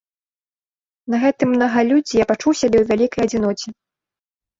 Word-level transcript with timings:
На 1.13 1.17
гэтым 1.23 1.47
мнагалюддзі 1.55 2.15
я 2.23 2.27
пачуў 2.31 2.51
сябе 2.61 2.77
ў 2.81 2.85
вялікай 2.93 3.21
адзіноце. 3.27 3.67